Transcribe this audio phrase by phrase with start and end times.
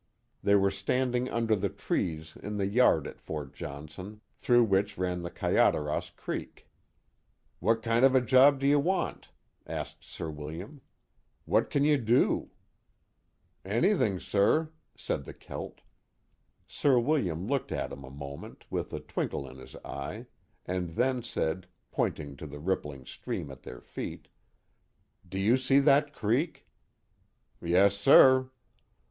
[0.41, 4.97] They were stand ing under the trees in the yard at Fort Johnson, through which
[4.97, 6.67] ran the Kayaderos Creek.
[7.59, 9.27] What kind of a job do you want?
[9.67, 10.81] asked Sir William.
[11.45, 12.49] What can you do
[13.63, 15.81] ?""Anything, sur," said the Celt.
[16.67, 20.25] Sir William looked at him a moment with a twinkle in his eye,
[20.65, 24.29] and then said, pointing to the rippling stream at their feet,
[25.29, 26.65] Do you see that creek?"
[27.31, 28.49] *' Yes, sur."